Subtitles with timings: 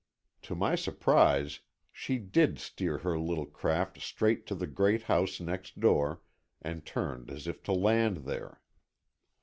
[0.41, 1.59] To my surprise
[1.91, 6.23] she did steer her little craft straight to the great house next door,
[6.59, 8.61] and turned as if to land there.